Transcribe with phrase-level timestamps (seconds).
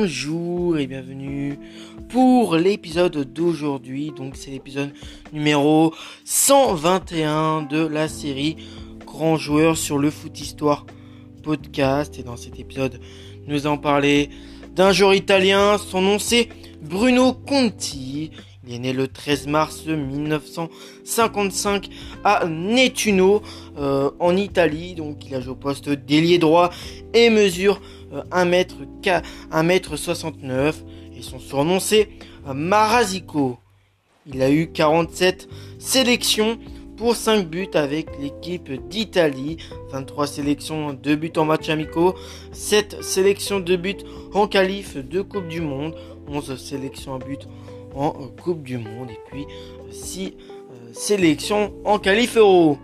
[0.00, 1.58] Bonjour et bienvenue
[2.08, 4.12] pour l'épisode d'aujourd'hui.
[4.16, 4.92] Donc c'est l'épisode
[5.32, 5.92] numéro
[6.24, 8.56] 121 de la série
[9.04, 10.86] Grand joueur sur le foot histoire
[11.42, 12.16] podcast.
[12.16, 13.00] Et dans cet épisode,
[13.48, 14.30] nous allons parler
[14.76, 15.78] d'un joueur italien.
[15.78, 16.48] Son nom c'est
[16.80, 18.30] Bruno Conti.
[18.68, 21.88] Il est né le 13 mars 1955
[22.22, 23.40] à Nettuno
[23.78, 24.94] euh, en Italie.
[24.94, 26.68] Donc il a joué au poste d'ailier droit
[27.14, 27.80] et mesure
[28.30, 28.66] 1 m
[29.96, 30.84] 69
[31.16, 32.10] et son surnom c'est
[32.46, 33.56] euh, Marasico.
[34.26, 35.48] Il a eu 47
[35.78, 36.58] sélections
[36.98, 39.56] pour 5 buts avec l'équipe d'Italie,
[39.92, 42.14] 23 sélections, 2 buts en match amicaux,
[42.52, 44.04] 7 sélections de buts
[44.34, 45.94] en qualif de Coupe du Monde,
[46.26, 47.48] 11 sélections à but
[47.98, 49.46] en Coupe du Monde et puis
[49.90, 52.78] 6 euh, sélections en qualif euro.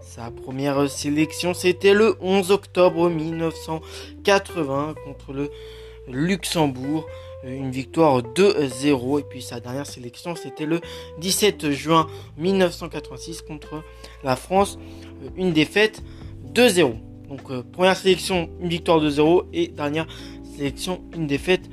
[0.00, 5.50] Sa première sélection, c'était le 11 octobre 1980 contre le
[6.08, 7.06] Luxembourg.
[7.44, 9.20] Une victoire 2-0.
[9.20, 10.80] Et puis sa dernière sélection, c'était le
[11.20, 12.08] 17 juin
[12.38, 13.84] 1986 contre
[14.24, 14.78] la France.
[15.36, 16.02] Une défaite
[16.52, 16.94] 2-0.
[17.28, 19.44] Donc euh, première sélection, une victoire 2-0.
[19.52, 20.06] Et dernière
[20.56, 21.68] sélection, une défaite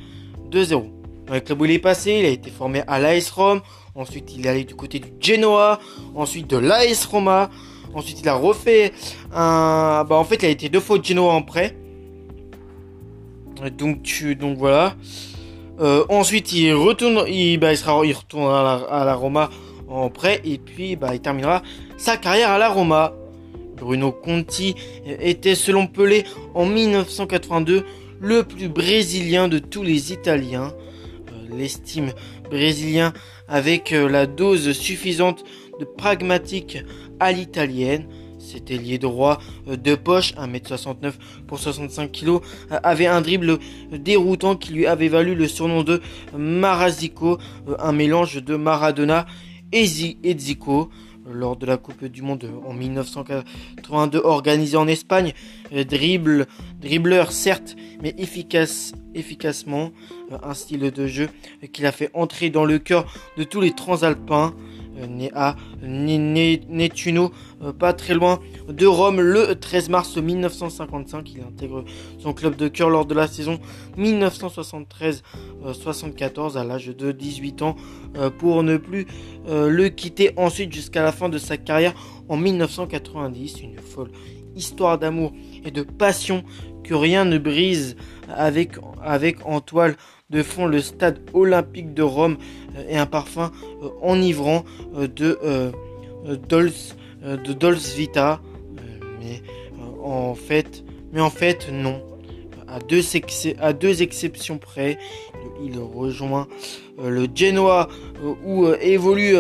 [0.51, 0.94] 2-0.
[1.27, 3.61] Avec le club où il est passé, il a été formé à l'AS Rome.
[3.95, 5.79] Ensuite, il est allé du côté du Genoa.
[6.15, 7.49] Ensuite, de l'AS Roma.
[7.93, 8.91] Ensuite, il a refait
[9.33, 10.05] un.
[10.07, 11.75] Bah, en fait, il a été deux fois au Genoa en prêt.
[13.77, 14.35] Donc, tu...
[14.35, 14.95] donc voilà.
[15.79, 19.49] Euh, ensuite, il retourne, il, bah, il, sera, il retourne à la, Roma
[19.89, 21.61] en prêt et puis bah, il terminera
[21.97, 23.13] sa carrière à la Roma.
[23.75, 24.73] Bruno Conti
[25.05, 27.83] était selon Pelé en 1982
[28.21, 30.73] le plus brésilien de tous les Italiens.
[31.51, 32.11] L'estime
[32.49, 33.13] brésilien
[33.47, 35.43] avec euh, la dose suffisante
[35.79, 36.79] de pragmatique
[37.19, 38.07] à l'italienne.
[38.39, 41.13] C'était lié droit euh, de poche, 1m69
[41.47, 42.39] pour 65 kg, euh,
[42.83, 43.59] avait un dribble
[43.91, 46.01] déroutant qui lui avait valu le surnom de
[46.37, 47.37] Marasico,
[47.79, 49.25] un mélange de Maradona
[49.71, 50.89] et Zico
[51.29, 55.33] lors de la Coupe du Monde en 1982 organisée en Espagne.
[55.71, 56.47] Dribble,
[56.79, 59.91] dribbleur certes, mais efficace, efficacement.
[60.43, 61.29] Un style de jeu
[61.71, 63.05] qu'il a fait entrer dans le cœur
[63.37, 64.53] de tous les transalpins.
[64.97, 68.39] Euh, né à Nettuno, euh, pas très loin
[68.69, 71.31] de Rome, le 13 mars 1955.
[71.33, 71.83] Il intègre
[72.17, 73.59] son club de cœur lors de la saison
[73.97, 77.75] 1973-74 à l'âge de 18 ans
[78.39, 79.05] pour ne plus
[79.47, 81.93] le quitter ensuite jusqu'à la fin de sa carrière
[82.29, 83.61] en 1990.
[83.61, 84.09] Une folle
[84.55, 85.33] histoire d'amour
[85.63, 86.43] et de passion
[86.83, 87.95] que rien ne brise
[88.29, 89.95] avec, avec en toile
[90.29, 92.37] de fond le stade olympique de Rome
[92.75, 93.51] euh, et un parfum
[93.81, 95.37] euh, enivrant euh, de
[96.35, 96.95] Dolce,
[97.95, 98.41] Vita.
[99.19, 99.41] mais
[100.03, 102.01] en fait, mais en fait non.
[102.67, 103.01] À deux,
[103.59, 104.97] à deux exceptions près,
[105.63, 106.47] il rejoint
[106.97, 107.87] le Genoa
[108.45, 109.37] où évolue,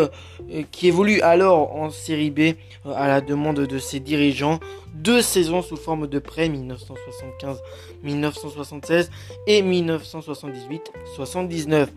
[0.71, 2.55] qui évolue alors en série B
[2.93, 4.59] à la demande de ses dirigeants
[4.95, 6.49] deux saisons sous forme de prêt
[8.03, 9.09] 1975-1976
[9.47, 11.87] et 1978-79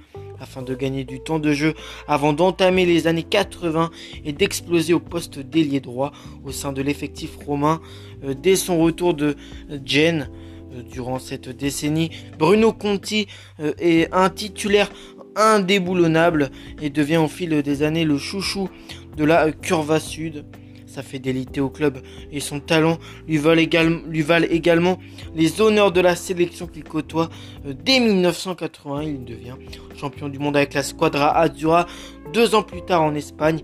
[0.41, 1.75] afin de gagner du temps de jeu
[2.07, 3.91] avant d'entamer les années 80
[4.25, 6.13] et d'exploser au poste d'ailier droit
[6.45, 7.81] au sein de l'effectif romain
[8.25, 9.37] euh, dès son retour de
[9.85, 10.31] Gênes.
[10.75, 13.27] Euh, durant cette décennie, Bruno Conti
[13.59, 14.91] euh, est un titulaire
[15.37, 16.51] indéboulonnable
[16.81, 18.69] et devient au fil des années le chouchou
[19.17, 20.45] de la Curva Sud
[20.89, 21.99] sa fidélité au club
[22.33, 24.99] et son talent lui valent, également,
[25.35, 27.29] les honneurs de la sélection qu'il côtoie
[27.67, 29.03] euh, dès 1980.
[29.03, 29.55] Il devient
[29.97, 31.87] champion du monde avec la Squadra Azzurra
[32.33, 33.61] deux ans plus tard en Espagne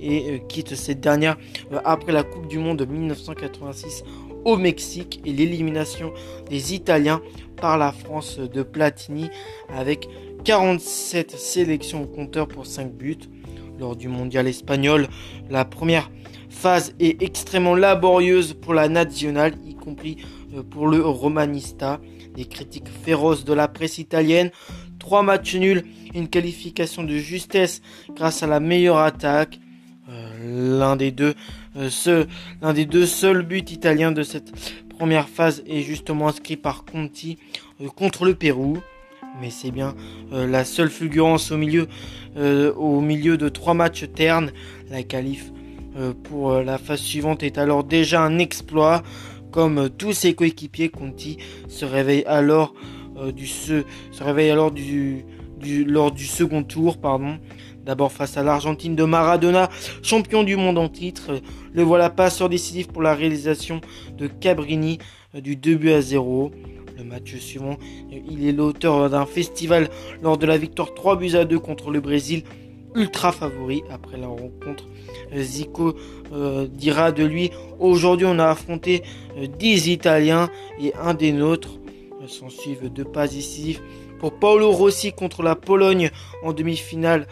[0.00, 1.36] et, euh, quitte cette dernière
[1.72, 4.04] euh, après la Coupe du Monde 1986
[4.44, 6.12] au Mexique et l'élimination
[6.48, 7.20] des Italiens
[7.56, 9.28] par la France de Platini
[9.68, 10.08] avec
[10.44, 13.18] 47 sélections au compteur pour 5 buts
[13.78, 15.06] lors du mondial espagnol.
[15.48, 16.10] La première
[16.48, 20.18] phase est extrêmement laborieuse pour la nationale, y compris
[20.54, 22.00] euh, pour le Romanista.
[22.34, 24.50] Des critiques féroces de la presse italienne.
[24.98, 25.84] Trois matchs nuls,
[26.14, 27.82] une qualification de justesse
[28.14, 29.58] grâce à la meilleure attaque.
[30.08, 32.24] Euh, euh,
[32.62, 34.52] l'un des deux seuls buts italiens de cette
[34.88, 37.38] première phase est justement inscrit par Conti
[37.96, 38.78] contre le Pérou
[39.40, 39.94] mais c'est bien
[40.32, 41.88] la seule fulgurance au milieu,
[42.36, 44.52] au milieu de trois matchs ternes.
[44.90, 45.52] La qualif
[45.96, 49.02] euh, pour euh, la phase suivante est alors déjà un exploit.
[49.50, 51.38] Comme euh, tous ses coéquipiers, Conti
[51.68, 52.74] se réveille alors
[54.70, 55.24] du
[55.86, 56.96] lors du second tour.
[57.84, 59.68] D'abord face à l'Argentine de Maradona,
[60.02, 61.40] champion du monde en titre.
[61.72, 63.80] Le voilà passeur décisif pour la réalisation
[64.16, 64.98] de Cabrini
[65.34, 66.50] du 2 buts à 0.
[67.04, 67.76] Match suivant,
[68.10, 69.88] il est l'auteur d'un festival
[70.22, 72.42] lors de la victoire 3 buts à 2 contre le Brésil,
[72.94, 74.84] ultra favori après la rencontre.
[75.36, 75.94] Zico
[76.32, 79.02] euh, dira de lui Aujourd'hui, on a affronté
[79.58, 80.50] 10 euh, Italiens
[80.80, 81.78] et un des nôtres.
[82.26, 83.80] S'en suivent deux pas décisifs
[84.18, 86.10] pour Paolo Rossi contre la Pologne
[86.42, 87.26] en demi-finale.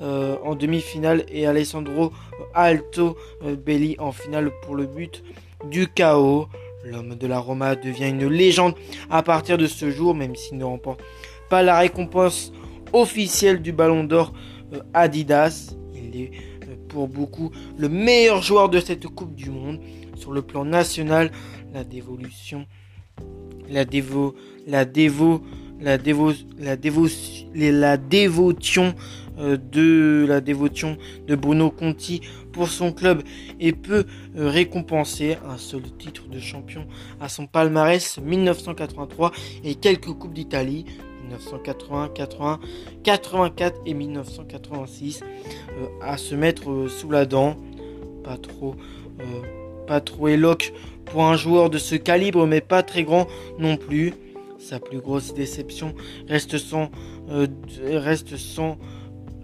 [0.00, 2.12] Euh, en demi-finale et Alessandro
[2.52, 3.16] Alto
[3.64, 5.22] Belli en finale pour le but
[5.70, 6.48] du chaos.
[6.84, 8.74] L'homme de la Roma devient une légende
[9.10, 11.00] à partir de ce jour, même s'il ne remporte
[11.48, 12.52] pas la récompense
[12.92, 14.32] officielle du Ballon d'Or
[14.72, 15.74] euh, Adidas.
[15.94, 16.30] Il est
[16.68, 19.80] euh, pour beaucoup le meilleur joueur de cette Coupe du Monde.
[20.16, 21.32] Sur le plan national,
[21.72, 22.66] la dévolution,
[23.68, 24.34] la dévo,
[24.66, 25.42] la dévo,
[25.80, 27.08] la dévo, la dévo,
[27.54, 28.94] la dévotion
[29.36, 30.96] de la dévotion
[31.26, 32.20] de Bruno Conti
[32.52, 33.22] pour son club
[33.60, 34.04] et peut
[34.36, 36.86] euh, récompenser un seul titre de champion
[37.20, 39.32] à son palmarès 1983
[39.64, 40.84] et quelques coupes d'Italie
[41.24, 42.60] 1980, 80,
[43.02, 47.56] 84 et 1986 euh, à se mettre sous la dent.
[48.22, 48.74] Pas trop,
[49.86, 50.72] pas trop éloque
[51.04, 53.26] pour un joueur de ce calibre, mais pas très grand
[53.58, 54.14] non plus.
[54.58, 55.94] Sa plus grosse déception
[56.26, 56.56] reste
[57.90, 58.78] reste sans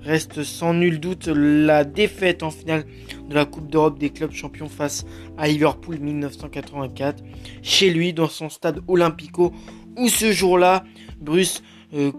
[0.02, 2.84] reste sans nul doute la défaite en finale
[3.28, 5.04] de la Coupe d'Europe des clubs champions face
[5.36, 7.22] à Liverpool 1984,
[7.62, 9.52] chez lui dans son stade Olympico,
[9.96, 10.84] où ce jour-là,
[11.20, 11.62] Bruce
[11.94, 12.12] euh,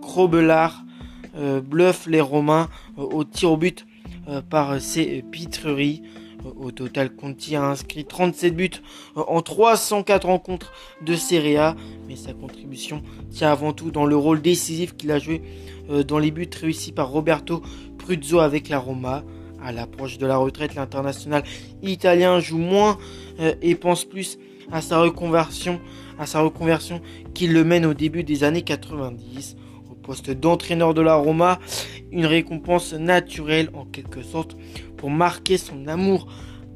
[1.36, 3.86] euh bluffe les Romains euh, au tir au but
[4.28, 6.04] euh, par ses pitreries.
[6.44, 8.70] Au total, Conti a inscrit 37 buts
[9.16, 10.74] en 304 rencontres
[11.06, 11.76] de Serie A,
[12.08, 15.42] mais sa contribution tient avant tout dans le rôle décisif qu'il a joué
[15.90, 17.62] euh, dans les buts réussis par Roberto
[17.98, 19.24] Pruzzo avec la Roma.
[19.64, 21.44] À l'approche de la retraite, l'international
[21.84, 22.98] italien joue moins
[23.40, 24.40] euh, et pense plus
[24.72, 25.80] à sa reconversion,
[26.18, 27.02] à sa reconversion
[27.36, 29.58] qu'il le mène au début des années 90
[29.92, 31.60] au poste d'entraîneur de la Roma,
[32.12, 34.56] une récompense naturelle en quelque sorte
[34.98, 36.28] pour marquer son amour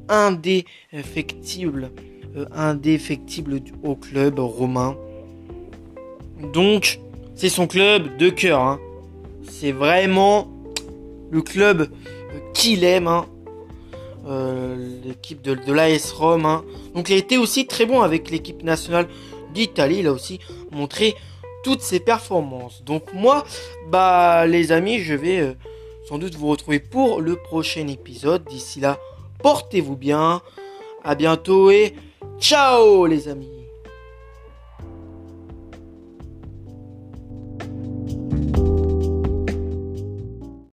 [0.07, 1.91] indéfectible,
[2.35, 4.95] euh, indéfectible au club romain.
[6.53, 6.99] Donc,
[7.35, 8.61] c'est son club de cœur.
[8.61, 8.79] Hein.
[9.43, 10.47] C'est vraiment
[11.31, 13.07] le club euh, qu'il aime.
[13.07, 13.25] Hein.
[14.27, 16.45] Euh, l'équipe de, l'AS Rome.
[16.45, 16.63] Hein.
[16.95, 19.07] Donc il a été aussi très bon avec l'équipe nationale
[19.53, 19.97] d'Italie.
[19.99, 20.39] Il a aussi
[20.71, 21.13] montré
[21.65, 22.83] toutes ses performances.
[22.83, 23.43] Donc moi,
[23.89, 25.53] bah les amis, je vais euh,
[26.07, 28.45] sans doute vous retrouver pour le prochain épisode.
[28.45, 28.99] D'ici là,
[29.41, 30.43] portez-vous bien.
[31.03, 31.95] À bientôt et
[32.39, 33.64] ciao les amis.